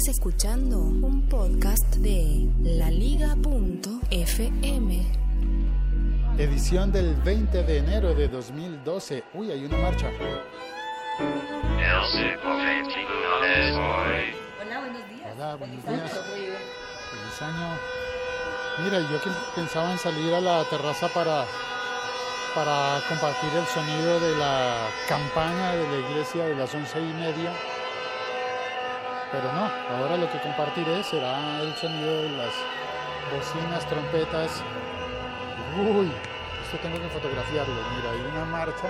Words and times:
Estás 0.00 0.14
escuchando 0.14 0.78
un 0.78 1.28
podcast 1.28 1.96
de 1.96 2.48
laliga.fm. 2.62 3.36
Edición 6.38 6.90
del 6.90 7.16
20 7.16 7.64
de 7.64 7.76
enero 7.76 8.14
de 8.14 8.28
2012. 8.28 9.24
Uy, 9.34 9.50
hay 9.50 9.62
una 9.66 9.76
marcha. 9.76 10.10
Hola, 14.58 14.80
buenos 14.80 15.06
días. 15.10 15.34
Hola, 15.36 15.56
buenos 15.56 15.84
días. 15.84 16.10
Feliz 17.10 17.42
año. 17.42 17.76
Mira, 18.82 19.00
yo 19.00 19.20
que 19.20 19.28
pensaba 19.54 19.92
en 19.92 19.98
salir 19.98 20.32
a 20.32 20.40
la 20.40 20.64
terraza 20.64 21.08
para, 21.08 21.44
para 22.54 23.02
compartir 23.06 23.50
el 23.54 23.66
sonido 23.66 24.18
de 24.18 24.34
la 24.38 24.88
campaña 25.06 25.72
de 25.72 25.86
la 25.86 26.08
iglesia 26.08 26.46
de 26.46 26.56
las 26.56 26.74
once 26.74 26.98
y 26.98 27.12
media. 27.12 27.52
Pero 29.32 29.52
no, 29.52 29.70
ahora 29.96 30.16
lo 30.16 30.30
que 30.30 30.40
compartiré 30.40 31.04
será 31.04 31.60
el 31.60 31.74
sonido 31.76 32.22
de 32.22 32.30
las 32.30 32.52
bocinas, 33.32 33.86
trompetas. 33.86 34.62
Uy, 35.78 36.10
esto 36.64 36.78
tengo 36.82 37.00
que 37.00 37.08
fotografiarlo. 37.08 37.74
Mira, 37.96 38.10
hay 38.10 38.20
una 38.32 38.44
marcha 38.44 38.88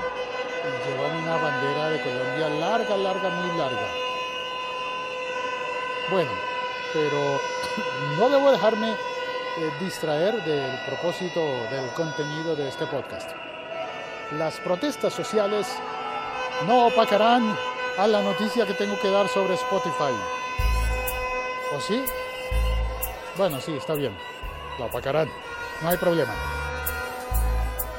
y 0.64 0.88
llevan 0.88 1.16
una 1.22 1.36
bandera 1.36 1.90
de 1.90 2.00
Colombia 2.00 2.48
larga, 2.58 2.96
larga, 2.96 3.28
muy 3.28 3.58
larga. 3.58 3.86
Bueno, 6.10 6.30
pero 6.94 7.40
no 8.18 8.28
debo 8.30 8.50
dejarme 8.50 8.92
eh, 8.92 9.70
distraer 9.78 10.42
del 10.44 10.78
propósito 10.86 11.40
del 11.70 11.90
contenido 11.94 12.56
de 12.56 12.68
este 12.68 12.86
podcast. 12.86 13.30
Las 14.38 14.56
protestas 14.56 15.12
sociales 15.12 15.66
no 16.66 16.86
opacarán 16.86 17.54
a 17.98 18.06
la 18.06 18.22
noticia 18.22 18.66
que 18.66 18.74
tengo 18.74 18.98
que 19.00 19.10
dar 19.10 19.28
sobre 19.28 19.54
Spotify. 19.54 20.12
¿O 21.76 21.80
sí? 21.80 22.02
Bueno, 23.36 23.60
sí, 23.60 23.72
está 23.72 23.94
bien. 23.94 24.16
La 24.78 24.86
opacarán. 24.86 25.28
No 25.82 25.88
hay 25.88 25.96
problema. 25.96 26.32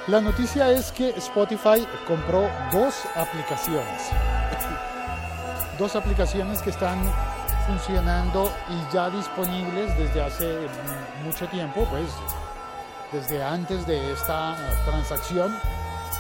La 0.08 0.20
noticia 0.20 0.72
es 0.72 0.92
que 0.92 1.10
Spotify 1.10 1.88
compró 2.08 2.50
dos 2.72 3.06
aplicaciones. 3.16 4.10
Dos 5.80 5.96
aplicaciones 5.96 6.62
que 6.62 6.70
están 6.70 7.00
funcionando 7.66 8.52
y 8.70 8.94
ya 8.94 9.10
disponibles 9.10 9.98
desde 9.98 10.22
hace 10.22 10.68
mucho 11.24 11.48
tiempo, 11.48 11.88
pues 11.90 12.10
desde 13.12 13.44
antes 13.44 13.88
de 13.88 14.12
esta 14.12 14.56
transacción. 14.86 15.58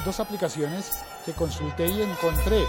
Dos 0.05 0.19
aplicaciones 0.19 0.91
que 1.25 1.33
consulté 1.33 1.87
y 1.87 2.01
encontré 2.01 2.65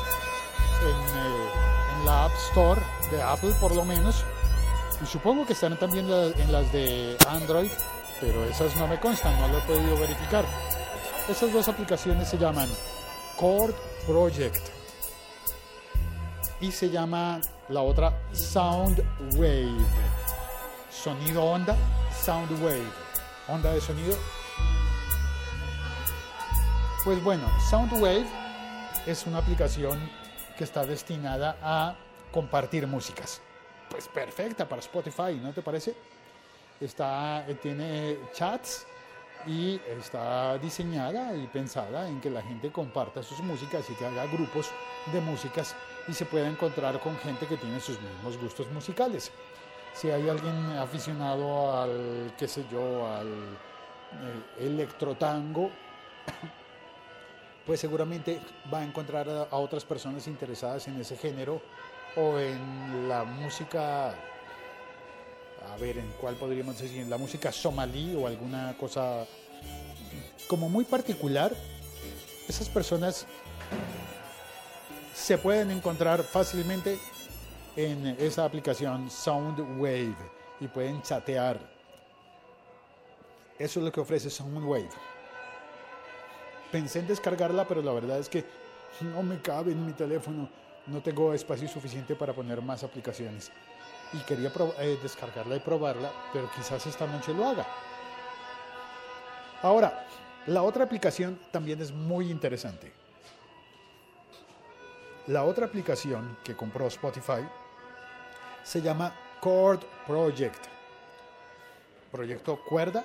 en, 0.83 1.17
eh, 1.17 1.51
en 1.99 2.07
la 2.07 2.25
App 2.25 2.33
Store 2.51 2.81
de 3.11 3.23
Apple 3.23 3.53
por 3.61 3.75
lo 3.75 3.85
menos. 3.85 4.25
Y 5.03 5.07
supongo 5.07 5.47
que 5.47 5.53
están 5.53 5.77
también 5.79 6.09
en 6.11 6.53
las 6.53 6.71
de 6.73 7.17
Android, 7.29 7.71
pero 8.21 8.45
esas 8.45 8.77
no 8.77 8.87
me 8.87 9.01
constan, 9.01 9.39
no 9.41 9.49
lo 9.49 9.59
he 9.59 9.63
podido 9.63 9.97
verificar. 9.99 10.45
Esas 11.29 11.53
dos 11.53 11.69
aplicaciones 11.69 12.29
se 12.29 12.39
llaman 12.39 12.69
Chord 13.39 13.75
Project 14.07 14.69
y 16.61 16.71
se 16.71 16.91
llama 16.91 17.41
la 17.69 17.83
otra 17.83 18.17
Soundwave. 18.33 19.85
Sonido 20.91 21.45
onda, 21.45 21.77
Soundwave. 22.25 22.87
Onda 23.49 23.73
de 23.73 23.81
sonido. 23.81 24.17
Pues 27.03 27.23
bueno, 27.25 27.51
Soundwave 27.69 28.27
es 29.07 29.27
una 29.27 29.39
aplicación 29.39 29.99
que 30.53 30.65
está 30.65 30.85
destinada 30.85 31.57
a 31.63 31.97
compartir 32.33 32.87
músicas. 32.87 33.41
Pues 33.91 34.09
perfecta 34.09 34.69
para 34.69 34.81
Spotify, 34.81 35.39
¿no 35.41 35.53
te 35.53 35.63
parece? 35.63 35.95
Está, 36.81 37.47
eh, 37.47 37.55
tiene 37.55 38.19
chats 38.33 38.87
y 39.47 39.81
está 39.89 40.57
diseñada 40.59 41.35
y 41.35 41.47
pensada 41.47 42.09
en 42.09 42.21
que 42.21 42.31
la 42.31 42.43
gente 42.43 42.71
comparta 42.71 43.23
sus 43.23 43.41
músicas 43.41 43.89
y 43.91 43.95
que 43.95 44.07
haga 44.07 44.27
grupos 44.27 44.71
de 45.13 45.21
músicas 45.21 45.75
y 46.09 46.15
se 46.15 46.25
pueda 46.27 46.49
encontrar 46.49 46.99
con 47.01 47.17
gente 47.19 47.47
que 47.47 47.57
tiene 47.57 47.81
sus 47.81 48.01
mismos 48.01 48.37
gustos 48.39 48.71
musicales. 48.71 49.31
Si 49.95 50.11
hay 50.11 50.29
alguien 50.29 50.55
aficionado 50.79 51.81
al, 51.81 52.33
qué 52.39 52.49
sé 52.49 52.65
yo, 52.71 53.07
al 53.07 53.29
eh, 53.29 54.67
electrotango, 54.67 55.71
pues 57.67 57.81
seguramente 57.81 58.41
va 58.73 58.81
a 58.81 58.85
encontrar 58.85 59.29
a, 59.29 59.57
otras 59.57 59.85
personas 59.85 60.27
interesadas 60.27 60.89
en 60.89 61.01
ese 61.01 61.17
género 61.17 61.63
o 62.17 62.39
en 62.39 63.09
la 63.09 63.25
música, 63.25 64.09
a 64.11 65.77
ver, 65.81 65.99
en 65.99 66.13
cuál 66.21 66.35
podríamos 66.35 66.79
decir, 66.79 67.01
en 67.01 67.11
la 67.11 67.19
música 67.19 67.53
somalí 67.53 68.15
o 68.15 68.27
alguna 68.27 68.77
cosa 68.79 69.25
como 70.49 70.69
muy 70.69 70.85
particular. 70.85 71.55
Esas 72.49 72.69
personas 72.69 73.27
se 75.15 75.39
pueden 75.39 75.71
encontrar 75.71 76.23
fácilmente 76.25 76.99
en 77.77 78.07
esa 78.19 78.45
aplicación 78.45 79.11
Soundwave 79.11 80.17
y 80.61 80.67
pueden 80.67 81.01
chatear. 81.03 81.59
Eso 83.59 83.79
es 83.79 83.85
lo 83.85 83.93
que 83.93 84.01
ofrece 84.01 84.29
Soundwave. 84.29 85.12
Pensé 86.73 87.01
en 87.01 87.07
descargarla, 87.07 87.69
pero 87.69 87.83
la 87.83 87.93
verdad 87.93 88.19
es 88.19 88.31
que 88.31 88.47
no 89.03 89.23
me 89.23 89.41
cabe 89.43 89.73
en 89.73 89.85
mi 89.85 89.93
teléfono. 89.93 90.49
No 90.87 91.03
tengo 91.03 91.35
espacio 91.35 91.69
suficiente 91.69 92.17
para 92.17 92.33
poner 92.33 92.63
más 92.63 92.83
aplicaciones. 92.83 93.53
Y 94.15 94.19
quería 94.21 94.51
eh, 94.79 94.99
descargarla 95.03 95.57
y 95.57 95.61
probarla, 95.61 96.11
pero 96.33 96.51
quizás 96.57 96.87
esta 96.87 97.07
noche 97.07 97.35
lo 97.35 97.47
haga. 97.47 97.67
Ahora, 99.61 100.07
la 100.47 100.63
otra 100.63 100.85
aplicación 100.85 101.39
también 101.51 101.81
es 101.81 101.93
muy 101.93 102.31
interesante. 102.31 102.91
La 105.29 105.45
otra 105.45 105.67
aplicación 105.67 106.39
que 106.43 106.57
compró 106.57 106.87
Spotify 106.87 107.47
se 108.63 108.81
llama 108.81 109.15
Chord 109.43 109.81
Project. 110.07 110.67
Proyecto 112.11 112.59
cuerda, 112.65 113.05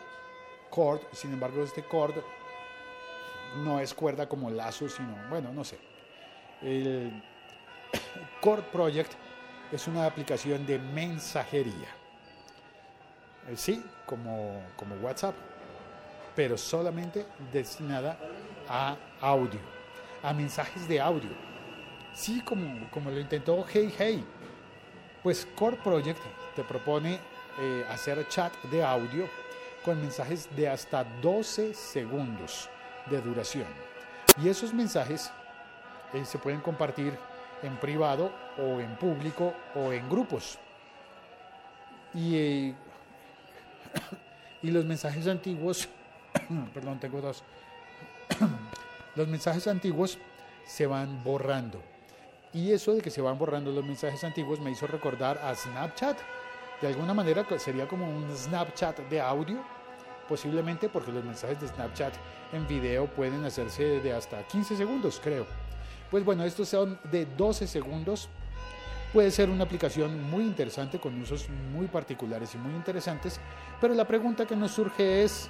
chord, 0.73 1.01
sin 1.11 1.33
embargo 1.33 1.63
este 1.63 1.85
chord 1.89 2.15
no 3.55 3.79
es 3.79 3.93
cuerda 3.93 4.27
como 4.27 4.49
lazo, 4.49 4.87
sino, 4.89 5.15
bueno, 5.29 5.51
no 5.53 5.63
sé. 5.63 5.77
El 6.61 7.11
Chord 8.41 8.63
Project 8.65 9.13
es 9.71 9.87
una 9.87 10.05
aplicación 10.05 10.65
de 10.65 10.79
mensajería. 10.79 11.89
Eh, 13.49 13.55
Sí, 13.55 13.83
como, 14.05 14.61
como 14.75 14.95
WhatsApp, 14.95 15.35
pero 16.35 16.57
solamente 16.57 17.25
destinada 17.51 18.17
a 18.67 18.95
audio, 19.21 19.59
a 20.23 20.33
mensajes 20.33 20.87
de 20.87 20.99
audio. 20.99 21.31
Sí, 22.13 22.41
como, 22.41 22.89
como 22.91 23.09
lo 23.11 23.19
intentó 23.19 23.65
Hey 23.71 23.93
Hey. 23.97 24.25
Pues 25.23 25.47
Core 25.55 25.77
Project 25.77 26.19
te 26.55 26.63
propone 26.63 27.19
eh, 27.59 27.85
hacer 27.89 28.27
chat 28.29 28.53
de 28.63 28.83
audio 28.83 29.27
con 29.83 29.99
mensajes 29.99 30.47
de 30.55 30.69
hasta 30.69 31.03
12 31.21 31.73
segundos 31.73 32.69
de 33.09 33.21
duración. 33.21 33.67
Y 34.41 34.49
esos 34.49 34.73
mensajes 34.73 35.31
eh, 36.13 36.25
se 36.25 36.37
pueden 36.37 36.61
compartir 36.61 37.17
en 37.63 37.75
privado 37.77 38.31
o 38.57 38.79
en 38.79 38.95
público 38.97 39.53
o 39.75 39.91
en 39.91 40.07
grupos. 40.09 40.57
Y, 42.13 42.35
eh, 42.35 42.75
y 44.61 44.71
los 44.71 44.85
mensajes 44.85 45.27
antiguos, 45.27 45.89
perdón, 46.73 46.99
tengo 46.99 47.21
dos. 47.21 47.43
los 49.15 49.27
mensajes 49.27 49.67
antiguos 49.67 50.17
se 50.65 50.85
van 50.85 51.23
borrando. 51.23 51.81
Y 52.53 52.71
eso 52.71 52.93
de 52.93 53.01
que 53.01 53.11
se 53.11 53.21
van 53.21 53.37
borrando 53.37 53.71
los 53.71 53.83
mensajes 53.85 54.23
antiguos 54.23 54.59
me 54.59 54.71
hizo 54.71 54.87
recordar 54.87 55.37
a 55.39 55.53
Snapchat. 55.55 56.17
De 56.81 56.87
alguna 56.87 57.13
manera 57.13 57.43
co- 57.43 57.59
sería 57.59 57.87
como 57.87 58.07
un 58.09 58.35
Snapchat 58.35 58.99
de 59.09 59.19
audio, 59.19 59.59
posiblemente 60.27 60.89
porque 60.89 61.11
los 61.11 61.23
mensajes 61.23 61.59
de 61.59 61.67
Snapchat 61.67 62.13
en 62.53 62.67
video 62.67 63.07
pueden 63.07 63.43
hacerse 63.45 63.99
de 64.01 64.13
hasta 64.13 64.43
15 64.43 64.75
segundos, 64.77 65.19
creo. 65.23 65.45
Pues 66.11 66.23
bueno, 66.23 66.43
estos 66.43 66.69
son 66.69 66.99
de 67.11 67.25
12 67.25 67.67
segundos. 67.67 68.29
Puede 69.13 69.31
ser 69.31 69.49
una 69.49 69.63
aplicación 69.63 70.29
muy 70.29 70.43
interesante 70.43 70.99
con 70.99 71.19
usos 71.21 71.47
muy 71.49 71.87
particulares 71.87 72.53
y 72.55 72.57
muy 72.57 72.73
interesantes, 72.73 73.39
pero 73.79 73.93
la 73.93 74.05
pregunta 74.05 74.45
que 74.45 74.55
nos 74.55 74.71
surge 74.71 75.23
es, 75.23 75.49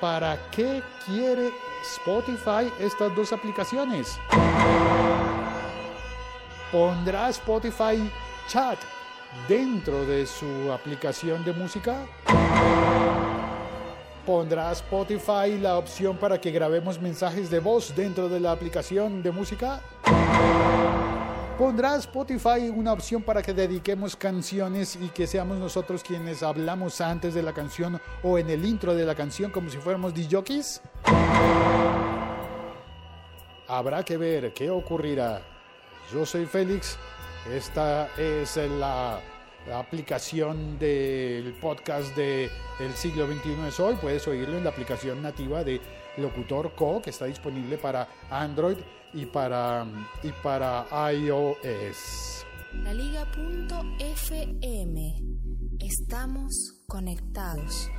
¿para 0.00 0.38
qué 0.50 0.82
quiere 1.06 1.50
Spotify 1.82 2.70
estas 2.78 3.14
dos 3.16 3.32
aplicaciones? 3.32 4.18
¿Pondrá 6.70 7.30
Spotify 7.30 8.10
chat 8.46 8.78
dentro 9.48 10.04
de 10.04 10.26
su 10.26 10.70
aplicación 10.70 11.42
de 11.44 11.52
música? 11.52 11.96
¿Pondrá 14.28 14.70
Spotify 14.72 15.58
la 15.58 15.78
opción 15.78 16.18
para 16.18 16.38
que 16.38 16.50
grabemos 16.50 17.00
mensajes 17.00 17.48
de 17.48 17.60
voz 17.60 17.96
dentro 17.96 18.28
de 18.28 18.38
la 18.38 18.52
aplicación 18.52 19.22
de 19.22 19.30
música? 19.30 19.80
Pondrá 21.56 21.96
Spotify 21.96 22.68
una 22.68 22.92
opción 22.92 23.22
para 23.22 23.40
que 23.40 23.54
dediquemos 23.54 24.16
canciones 24.16 24.96
y 24.96 25.08
que 25.08 25.26
seamos 25.26 25.56
nosotros 25.56 26.02
quienes 26.02 26.42
hablamos 26.42 27.00
antes 27.00 27.32
de 27.32 27.42
la 27.42 27.54
canción 27.54 28.02
o 28.22 28.36
en 28.36 28.50
el 28.50 28.66
intro 28.66 28.94
de 28.94 29.06
la 29.06 29.14
canción 29.14 29.50
como 29.50 29.70
si 29.70 29.78
fuéramos 29.78 30.12
DJs? 30.12 30.82
Habrá 33.66 34.02
que 34.02 34.18
ver 34.18 34.52
qué 34.52 34.68
ocurrirá. 34.68 35.40
Yo 36.12 36.26
soy 36.26 36.44
Félix. 36.44 36.98
Esta 37.50 38.10
es 38.18 38.58
la, 38.58 38.68
la 38.78 39.20
aplicación 39.72 40.78
del 40.78 41.52
podcast 41.54 42.14
de 42.16 42.50
El 42.80 42.92
siglo 42.94 43.26
XXI 43.26 43.68
es 43.68 43.78
hoy. 43.80 43.96
Puedes 44.00 44.26
oírlo 44.28 44.56
en 44.58 44.64
la 44.64 44.70
aplicación 44.70 45.22
nativa 45.22 45.64
de 45.64 45.80
Locutor 46.16 46.74
Co, 46.74 47.02
que 47.02 47.10
está 47.10 47.26
disponible 47.26 47.78
para 47.78 48.08
Android 48.30 48.78
y 49.12 49.26
para, 49.26 49.86
y 50.22 50.30
para 50.42 50.86
iOS. 51.12 52.46
La 52.82 52.92
Liga.fm. 52.92 53.28
Estamos 55.80 56.82
conectados. 56.86 57.90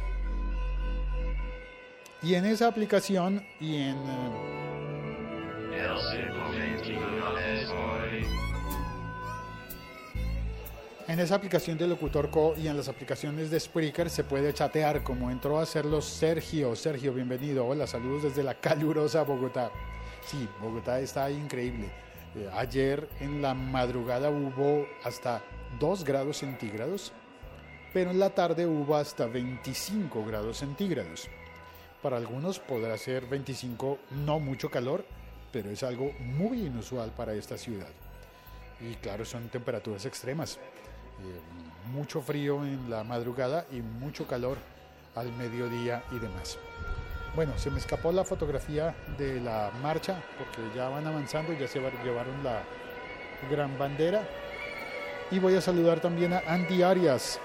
Y 2.21 2.33
en 2.35 2.45
esa 2.45 2.67
aplicación 2.67 3.41
y 3.61 3.77
en... 3.77 3.95
eh, 3.95 4.59
El 5.73 5.97
Simple 5.97 6.59
21 6.59 7.35
En 11.09 11.19
esa 11.19 11.33
aplicación 11.33 11.75
de 11.75 11.87
Locutor 11.87 12.29
Co 12.29 12.53
y 12.55 12.67
en 12.67 12.77
las 12.77 12.87
aplicaciones 12.87 13.49
de 13.49 13.59
Spreaker 13.59 14.11
se 14.11 14.23
puede 14.23 14.53
chatear 14.53 15.01
como 15.01 15.31
entró 15.31 15.57
a 15.57 15.63
hacerlo 15.63 16.03
Sergio. 16.03 16.75
Sergio, 16.75 17.15
bienvenido. 17.15 17.65
Hola, 17.65 17.87
saludos 17.87 18.21
desde 18.21 18.43
la 18.43 18.53
calurosa 18.53 19.23
Bogotá. 19.23 19.71
Sí, 20.27 20.47
Bogotá 20.61 20.99
está 20.99 21.31
increíble. 21.31 21.89
Eh, 22.35 22.47
ayer 22.53 23.09
en 23.21 23.41
la 23.41 23.55
madrugada 23.55 24.29
hubo 24.29 24.85
hasta 25.03 25.41
2 25.79 26.03
grados 26.03 26.37
centígrados, 26.37 27.11
pero 27.91 28.11
en 28.11 28.19
la 28.19 28.29
tarde 28.29 28.67
hubo 28.67 28.95
hasta 28.95 29.25
25 29.25 30.23
grados 30.23 30.57
centígrados. 30.57 31.27
Para 32.03 32.17
algunos 32.17 32.59
podrá 32.59 32.95
ser 32.99 33.25
25, 33.25 33.97
no 34.11 34.39
mucho 34.39 34.69
calor, 34.69 35.03
pero 35.51 35.71
es 35.71 35.81
algo 35.81 36.11
muy 36.19 36.67
inusual 36.67 37.09
para 37.17 37.33
esta 37.33 37.57
ciudad. 37.57 37.89
Y 38.79 38.93
claro, 38.97 39.25
son 39.25 39.49
temperaturas 39.49 40.05
extremas. 40.05 40.59
Eh, 41.25 41.39
mucho 41.91 42.21
frío 42.21 42.63
en 42.65 42.89
la 42.89 43.03
madrugada 43.03 43.65
y 43.71 43.81
mucho 43.81 44.27
calor 44.27 44.57
al 45.15 45.31
mediodía 45.33 46.03
y 46.11 46.19
demás. 46.19 46.57
Bueno, 47.35 47.53
se 47.57 47.69
me 47.71 47.79
escapó 47.79 48.11
la 48.11 48.23
fotografía 48.23 48.95
de 49.17 49.39
la 49.41 49.71
marcha 49.81 50.21
porque 50.37 50.61
ya 50.75 50.89
van 50.89 51.05
avanzando, 51.07 51.53
ya 51.53 51.67
se 51.67 51.79
va- 51.79 51.91
llevaron 52.03 52.43
la 52.43 52.61
gran 53.49 53.77
bandera. 53.77 54.21
Y 55.31 55.39
voy 55.39 55.55
a 55.55 55.61
saludar 55.61 55.99
también 55.99 56.33
a 56.33 56.41
Andy 56.47 56.81
Arias. 56.83 57.39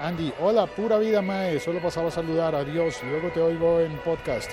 Andy, 0.00 0.32
hola, 0.40 0.66
pura 0.66 0.96
vida, 0.98 1.20
Mae. 1.22 1.58
Solo 1.58 1.80
pasaba 1.82 2.08
a 2.08 2.12
saludar, 2.12 2.54
adiós. 2.54 3.02
Luego 3.02 3.28
te 3.30 3.40
oigo 3.40 3.80
en 3.80 3.96
podcast. 3.98 4.50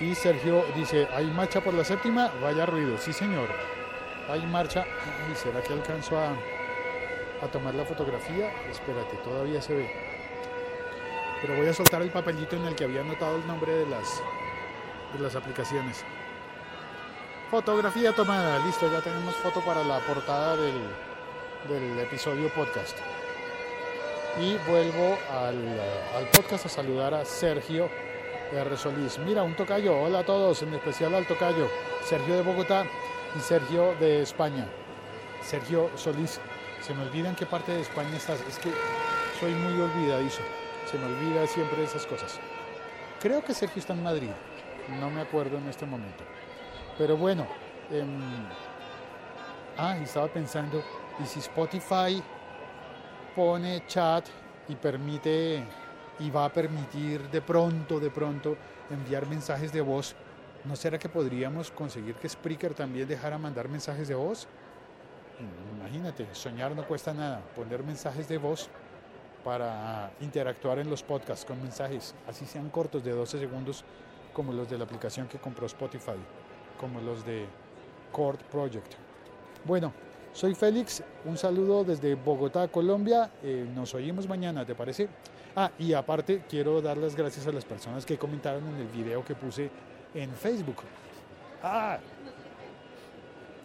Y 0.00 0.14
Sergio 0.14 0.64
dice, 0.74 1.06
¿hay 1.14 1.26
marcha 1.26 1.60
por 1.60 1.74
la 1.74 1.84
séptima? 1.84 2.32
Vaya 2.42 2.64
ruido. 2.66 2.96
Sí, 2.98 3.12
señor. 3.12 3.48
Hay 4.30 4.44
marcha. 4.46 4.84
Ay, 5.28 5.34
¿será 5.36 5.60
que 5.62 5.74
alcanzo 5.74 6.18
a, 6.18 6.30
a 7.42 7.46
tomar 7.48 7.74
la 7.74 7.84
fotografía? 7.84 8.50
Espérate, 8.70 9.16
todavía 9.24 9.60
se 9.60 9.74
ve. 9.74 9.90
Pero 11.40 11.56
voy 11.56 11.68
a 11.68 11.74
soltar 11.74 12.02
el 12.02 12.10
papelito 12.10 12.56
en 12.56 12.64
el 12.66 12.74
que 12.76 12.84
había 12.84 13.00
anotado 13.00 13.36
el 13.36 13.46
nombre 13.46 13.72
de 13.72 13.86
las, 13.86 14.22
de 15.12 15.18
las 15.18 15.34
aplicaciones. 15.34 16.04
Fotografía 17.50 18.14
tomada. 18.14 18.64
Listo, 18.64 18.90
ya 18.90 19.00
tenemos 19.00 19.34
foto 19.36 19.60
para 19.60 19.82
la 19.82 19.98
portada 20.00 20.56
del, 20.56 20.80
del 21.68 21.98
episodio 21.98 22.48
podcast. 22.50 22.96
Y 24.40 24.56
vuelvo 24.70 25.18
al, 25.30 25.80
al 26.16 26.26
podcast 26.28 26.66
a 26.66 26.68
saludar 26.68 27.12
a 27.12 27.24
Sergio 27.24 27.90
R. 28.52 28.76
Solís. 28.76 29.18
Mira, 29.18 29.42
un 29.42 29.54
tocayo. 29.54 30.00
Hola 30.00 30.20
a 30.20 30.24
todos, 30.24 30.62
en 30.62 30.72
especial 30.74 31.14
al 31.14 31.26
tocayo. 31.26 31.68
Sergio 32.04 32.36
de 32.36 32.42
Bogotá 32.42 32.86
y 33.36 33.40
Sergio 33.40 33.94
de 33.96 34.22
España. 34.22 34.66
Sergio 35.42 35.90
Solís. 35.96 36.40
Se 36.82 36.94
me 36.94 37.02
olvida 37.02 37.28
en 37.28 37.36
qué 37.36 37.46
parte 37.46 37.72
de 37.72 37.80
España 37.80 38.16
estás. 38.16 38.40
Es 38.48 38.58
que 38.58 38.70
soy 39.38 39.52
muy 39.54 39.80
olvidadizo. 39.80 40.42
Se 40.90 40.98
me 40.98 41.06
olvida 41.06 41.46
siempre 41.46 41.84
esas 41.84 42.04
cosas. 42.06 42.38
Creo 43.20 43.44
que 43.44 43.54
Sergio 43.54 43.80
está 43.80 43.92
en 43.92 44.02
Madrid. 44.02 44.30
No 44.98 45.08
me 45.10 45.20
acuerdo 45.20 45.58
en 45.58 45.68
este 45.68 45.86
momento. 45.86 46.24
Pero 46.98 47.16
bueno. 47.16 47.46
em, 47.90 48.20
ah, 49.78 49.96
estaba 49.98 50.28
pensando, 50.28 50.82
¿y 51.22 51.26
si 51.26 51.40
Spotify 51.40 52.22
pone 53.34 53.86
chat 53.86 54.26
y 54.68 54.74
permite 54.76 55.64
y 56.18 56.30
va 56.30 56.46
a 56.46 56.52
permitir 56.52 57.28
de 57.30 57.40
pronto, 57.42 57.98
de 57.98 58.10
pronto 58.10 58.56
enviar 58.90 59.26
mensajes 59.26 59.72
de 59.72 59.80
voz, 59.80 60.14
¿no 60.64 60.76
será 60.76 60.98
que 60.98 61.08
podríamos 61.08 61.70
conseguir 61.70 62.14
que 62.16 62.28
Spreaker 62.28 62.74
también 62.74 63.08
dejara 63.08 63.38
mandar 63.38 63.68
mensajes 63.68 64.08
de 64.08 64.14
voz? 64.14 64.46
Imagínate, 65.78 66.26
soñar 66.32 66.74
no 66.74 66.86
cuesta 66.86 67.12
nada, 67.12 67.40
poner 67.54 67.82
mensajes 67.82 68.28
de 68.28 68.38
voz 68.38 68.68
para 69.44 70.10
interactuar 70.20 70.78
en 70.78 70.88
los 70.88 71.02
podcasts 71.02 71.44
con 71.44 71.60
mensajes, 71.60 72.14
así 72.28 72.46
sean 72.46 72.70
cortos 72.70 73.02
de 73.02 73.10
12 73.10 73.38
segundos, 73.38 73.84
como 74.32 74.52
los 74.52 74.70
de 74.70 74.78
la 74.78 74.84
aplicación 74.84 75.28
que 75.28 75.38
compró 75.38 75.66
Spotify, 75.66 76.18
como 76.78 77.00
los 77.00 77.24
de 77.26 77.46
Chord 78.14 78.38
Project. 78.50 78.94
Bueno, 79.64 79.92
soy 80.32 80.54
Félix, 80.54 81.02
un 81.24 81.36
saludo 81.36 81.84
desde 81.84 82.14
Bogotá, 82.14 82.68
Colombia. 82.68 83.30
Eh, 83.42 83.68
nos 83.74 83.94
oímos 83.94 84.26
mañana, 84.26 84.64
¿te 84.64 84.74
parece? 84.74 85.08
Ah, 85.54 85.70
y 85.78 85.92
aparte 85.92 86.44
quiero 86.48 86.80
dar 86.80 86.96
las 86.96 87.14
gracias 87.14 87.46
a 87.46 87.52
las 87.52 87.64
personas 87.64 88.06
que 88.06 88.16
comentaron 88.16 88.66
en 88.68 88.76
el 88.76 88.88
video 88.88 89.22
que 89.24 89.34
puse 89.34 89.70
en 90.14 90.30
Facebook. 90.32 90.76
Ah, 91.62 91.98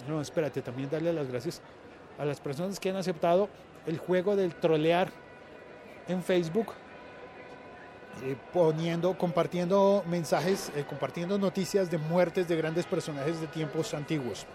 no, 0.07 0.21
espérate, 0.21 0.61
también 0.61 0.89
darle 0.89 1.13
las 1.13 1.27
gracias 1.27 1.61
a 2.17 2.25
las 2.25 2.39
personas 2.39 2.79
que 2.79 2.89
han 2.89 2.95
aceptado 2.95 3.49
el 3.85 3.97
juego 3.97 4.35
del 4.35 4.55
trolear 4.55 5.09
en 6.07 6.23
Facebook, 6.23 6.73
eh, 8.23 8.35
poniendo, 8.51 9.17
compartiendo 9.17 10.03
mensajes, 10.07 10.71
eh, 10.75 10.85
compartiendo 10.87 11.37
noticias 11.37 11.91
de 11.91 11.97
muertes 11.97 12.47
de 12.47 12.55
grandes 12.55 12.85
personajes 12.85 13.39
de 13.39 13.47
tiempos 13.47 13.93
antiguos. 13.93 14.45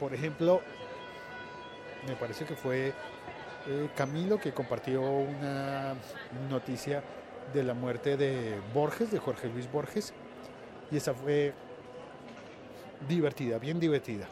Por 0.00 0.14
ejemplo, 0.14 0.60
me 2.08 2.16
parece 2.16 2.44
que 2.44 2.56
fue 2.56 2.92
eh, 3.68 3.88
Camilo 3.94 4.38
que 4.38 4.52
compartió 4.52 5.02
una 5.02 5.94
noticia 6.50 7.02
de 7.52 7.62
la 7.62 7.74
muerte 7.74 8.16
de 8.16 8.58
Borges, 8.72 9.10
de 9.10 9.18
Jorge 9.18 9.48
Luis 9.48 9.70
Borges, 9.70 10.12
y 10.90 10.96
esa 10.96 11.14
fue 11.14 11.52
divertida, 13.08 13.58
bien 13.58 13.78
divertida. 13.78 14.26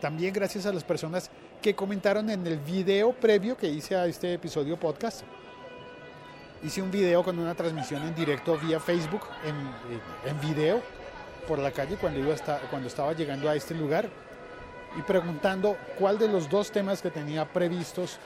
También 0.00 0.32
gracias 0.32 0.64
a 0.64 0.72
las 0.72 0.82
personas 0.82 1.30
que 1.60 1.74
comentaron 1.74 2.30
en 2.30 2.46
el 2.46 2.58
video 2.58 3.12
previo 3.12 3.56
que 3.56 3.68
hice 3.68 3.94
a 3.94 4.06
este 4.06 4.32
episodio 4.32 4.78
podcast. 4.78 5.22
Hice 6.62 6.80
un 6.80 6.90
video 6.90 7.22
con 7.22 7.38
una 7.38 7.54
transmisión 7.54 8.02
en 8.02 8.14
directo 8.14 8.58
vía 8.58 8.80
Facebook, 8.80 9.22
en, 9.44 10.40
video, 10.40 10.80
por 11.46 11.58
la 11.58 11.70
calle 11.70 11.96
cuando, 11.96 12.20
iba 12.20 12.34
hasta, 12.34 12.58
cuando 12.70 12.88
estaba 12.88 13.12
llegando 13.12 13.48
a 13.48 13.54
este 13.54 13.74
lugar 13.74 14.08
y 14.98 15.02
preguntando 15.02 15.76
cuál 15.98 16.18
de 16.18 16.28
los 16.28 16.48
dos 16.48 16.70
temas 16.70 17.02
que 17.02 17.10
tenía 17.10 17.50
previstos 17.50 18.18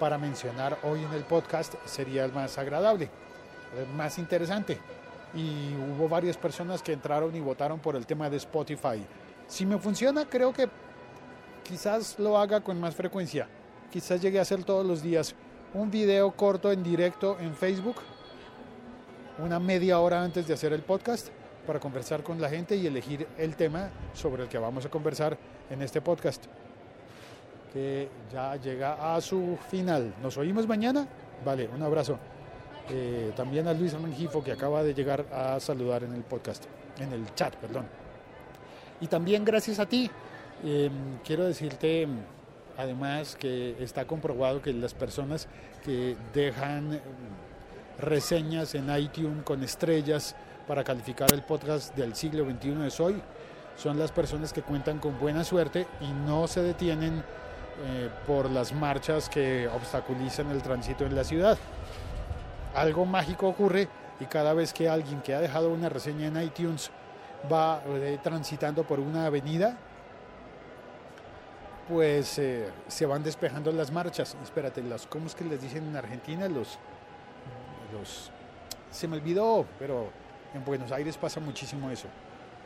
para 0.00 0.16
mencionar 0.16 0.78
hoy 0.82 1.02
en 1.02 1.12
el 1.12 1.24
podcast 1.24 1.74
sería 1.84 2.24
el 2.24 2.32
más 2.32 2.56
agradable, 2.56 3.10
el 3.76 3.86
más 3.94 4.18
interesante. 4.18 4.78
Y 5.34 5.74
hubo 5.74 6.08
varias 6.08 6.36
personas 6.36 6.82
que 6.82 6.92
entraron 6.92 7.34
y 7.34 7.40
votaron 7.40 7.78
por 7.78 7.96
el 7.96 8.06
tema 8.06 8.30
de 8.30 8.38
Spotify. 8.38 9.04
Si 9.46 9.66
me 9.66 9.78
funciona, 9.78 10.24
creo 10.24 10.52
que 10.52 10.68
quizás 11.62 12.18
lo 12.18 12.38
haga 12.38 12.60
con 12.60 12.80
más 12.80 12.94
frecuencia. 12.94 13.48
Quizás 13.90 14.20
llegue 14.20 14.38
a 14.38 14.42
hacer 14.42 14.64
todos 14.64 14.86
los 14.86 15.02
días 15.02 15.34
un 15.74 15.90
video 15.90 16.30
corto 16.32 16.72
en 16.72 16.82
directo 16.82 17.36
en 17.40 17.54
Facebook, 17.54 17.96
una 19.38 19.60
media 19.60 20.00
hora 20.00 20.22
antes 20.22 20.46
de 20.46 20.54
hacer 20.54 20.72
el 20.72 20.82
podcast, 20.82 21.28
para 21.66 21.78
conversar 21.78 22.22
con 22.22 22.40
la 22.40 22.48
gente 22.48 22.76
y 22.76 22.86
elegir 22.86 23.26
el 23.36 23.54
tema 23.54 23.90
sobre 24.14 24.44
el 24.44 24.48
que 24.48 24.56
vamos 24.56 24.86
a 24.86 24.88
conversar 24.88 25.36
en 25.68 25.82
este 25.82 26.00
podcast, 26.00 26.46
que 27.72 28.08
ya 28.32 28.56
llega 28.56 29.14
a 29.14 29.20
su 29.20 29.58
final. 29.70 30.14
¿Nos 30.22 30.38
oímos 30.38 30.66
mañana? 30.66 31.06
Vale, 31.44 31.68
un 31.68 31.82
abrazo. 31.82 32.18
Eh, 32.90 33.32
también 33.36 33.68
a 33.68 33.74
Luis 33.74 33.98
Mangifo, 33.98 34.42
que 34.42 34.52
acaba 34.52 34.82
de 34.82 34.94
llegar 34.94 35.26
a 35.32 35.60
saludar 35.60 36.04
en 36.04 36.14
el 36.14 36.22
podcast, 36.22 36.64
en 36.98 37.12
el 37.12 37.34
chat, 37.34 37.54
perdón. 37.56 37.86
Y 39.00 39.06
también 39.06 39.44
gracias 39.44 39.78
a 39.78 39.86
ti, 39.86 40.10
eh, 40.64 40.90
quiero 41.24 41.44
decirte 41.44 42.08
además 42.78 43.36
que 43.36 43.76
está 43.82 44.06
comprobado 44.06 44.62
que 44.62 44.72
las 44.72 44.94
personas 44.94 45.48
que 45.84 46.16
dejan 46.32 46.94
eh, 46.94 47.00
reseñas 47.98 48.74
en 48.74 48.88
iTunes 48.96 49.42
con 49.44 49.62
estrellas 49.62 50.34
para 50.66 50.84
calificar 50.84 51.32
el 51.34 51.42
podcast 51.42 51.94
del 51.96 52.14
siglo 52.14 52.44
XXI 52.44 52.70
de 52.70 52.90
Soy 52.90 53.22
son 53.76 53.98
las 53.98 54.12
personas 54.12 54.52
que 54.52 54.62
cuentan 54.62 54.98
con 54.98 55.18
buena 55.18 55.44
suerte 55.44 55.86
y 56.00 56.12
no 56.26 56.46
se 56.46 56.62
detienen 56.62 57.22
eh, 57.84 58.08
por 58.26 58.50
las 58.50 58.72
marchas 58.72 59.28
que 59.28 59.68
obstaculizan 59.68 60.50
el 60.50 60.62
tránsito 60.62 61.04
en 61.04 61.14
la 61.14 61.24
ciudad. 61.24 61.58
Algo 62.74 63.06
mágico 63.06 63.48
ocurre 63.48 63.88
y 64.20 64.26
cada 64.26 64.52
vez 64.54 64.72
que 64.72 64.88
alguien 64.88 65.20
que 65.20 65.34
ha 65.34 65.40
dejado 65.40 65.70
una 65.70 65.88
reseña 65.88 66.26
en 66.26 66.42
iTunes 66.42 66.90
va 67.50 67.82
eh, 67.86 68.18
transitando 68.22 68.84
por 68.84 69.00
una 69.00 69.26
avenida, 69.26 69.76
pues 71.88 72.38
eh, 72.38 72.70
se 72.88 73.06
van 73.06 73.22
despejando 73.22 73.72
las 73.72 73.90
marchas. 73.90 74.36
Espérate, 74.42 74.82
las, 74.82 75.06
¿cómo 75.06 75.26
es 75.26 75.34
que 75.34 75.44
les 75.44 75.60
dicen 75.60 75.86
en 75.86 75.96
Argentina? 75.96 76.48
Los, 76.48 76.78
los, 77.92 78.30
se 78.90 79.08
me 79.08 79.16
olvidó, 79.16 79.64
pero 79.78 80.10
en 80.54 80.64
Buenos 80.64 80.92
Aires 80.92 81.16
pasa 81.16 81.40
muchísimo 81.40 81.90
eso. 81.90 82.08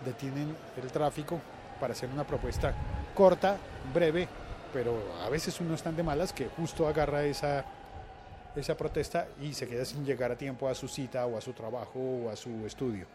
Detienen 0.04 0.56
el 0.82 0.90
tráfico 0.90 1.40
para 1.78 1.92
hacer 1.92 2.08
una 2.10 2.24
propuesta 2.24 2.74
corta, 3.14 3.56
breve, 3.94 4.28
pero 4.72 4.96
a 5.24 5.28
veces 5.28 5.60
uno 5.60 5.74
es 5.74 5.82
tan 5.82 5.94
de 5.94 6.02
malas 6.02 6.32
que 6.32 6.48
justo 6.48 6.88
agarra 6.88 7.22
esa, 7.24 7.64
esa 8.56 8.76
protesta 8.76 9.28
y 9.40 9.54
se 9.54 9.66
queda 9.66 9.84
sin 9.84 10.04
llegar 10.04 10.30
a 10.30 10.36
tiempo 10.36 10.68
a 10.68 10.74
su 10.74 10.88
cita 10.88 11.26
o 11.26 11.36
a 11.36 11.40
su 11.40 11.52
trabajo 11.52 11.98
o 11.98 12.30
a 12.30 12.36
su 12.36 12.66
estudio. 12.66 13.06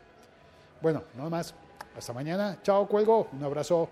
Bueno, 0.82 1.03
nada 1.15 1.29
más. 1.29 1.53
Hasta 1.96 2.13
mañana. 2.13 2.60
Chao, 2.62 2.88
cuelgo. 2.88 3.27
Un 3.34 3.44
abrazo. 3.44 3.89